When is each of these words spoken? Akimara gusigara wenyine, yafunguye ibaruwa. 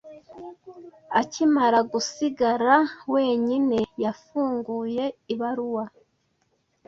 Akimara 1.19 1.79
gusigara 1.91 2.75
wenyine, 3.13 3.79
yafunguye 4.03 5.05
ibaruwa. 5.33 5.83